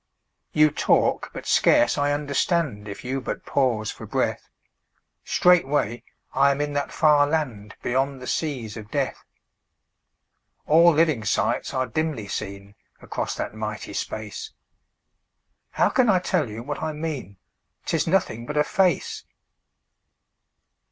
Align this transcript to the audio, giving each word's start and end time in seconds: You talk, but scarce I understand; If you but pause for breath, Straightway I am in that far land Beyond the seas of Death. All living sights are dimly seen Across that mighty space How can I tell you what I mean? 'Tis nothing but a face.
You 0.51 0.71
talk, 0.71 1.29
but 1.31 1.45
scarce 1.45 1.95
I 1.95 2.11
understand; 2.11 2.87
If 2.87 3.03
you 3.05 3.21
but 3.21 3.45
pause 3.45 3.91
for 3.91 4.07
breath, 4.07 4.49
Straightway 5.23 6.01
I 6.33 6.49
am 6.49 6.59
in 6.59 6.73
that 6.73 6.91
far 6.91 7.27
land 7.27 7.75
Beyond 7.83 8.19
the 8.19 8.25
seas 8.25 8.75
of 8.75 8.89
Death. 8.89 9.23
All 10.65 10.91
living 10.91 11.23
sights 11.23 11.71
are 11.71 11.85
dimly 11.85 12.27
seen 12.27 12.73
Across 12.99 13.35
that 13.35 13.53
mighty 13.53 13.93
space 13.93 14.53
How 15.69 15.89
can 15.89 16.09
I 16.09 16.17
tell 16.17 16.49
you 16.49 16.63
what 16.63 16.81
I 16.81 16.93
mean? 16.93 17.37
'Tis 17.85 18.07
nothing 18.07 18.47
but 18.47 18.57
a 18.57 18.63
face. 18.63 19.23